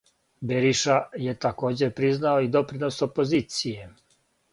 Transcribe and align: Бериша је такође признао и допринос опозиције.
Бериша 0.51 0.95
је 1.25 1.35
такође 1.45 1.89
признао 1.99 2.47
и 2.47 2.49
допринос 2.57 2.99
опозиције. 3.07 3.87